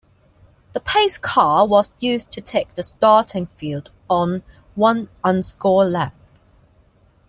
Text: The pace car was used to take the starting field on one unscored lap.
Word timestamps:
The 0.73 0.79
pace 0.79 1.19
car 1.19 1.67
was 1.67 1.95
used 1.99 2.31
to 2.31 2.41
take 2.41 2.73
the 2.73 2.81
starting 2.81 3.45
field 3.45 3.91
on 4.09 4.41
one 4.73 5.09
unscored 5.23 5.91
lap. 5.91 6.15